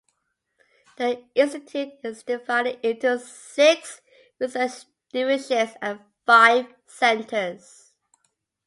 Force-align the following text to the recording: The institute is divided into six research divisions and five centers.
The 0.97 1.23
institute 1.35 1.93
is 2.03 2.23
divided 2.23 2.79
into 2.83 3.19
six 3.19 4.01
research 4.39 4.85
divisions 5.13 5.73
and 5.79 5.99
five 6.25 6.73
centers. 6.87 7.91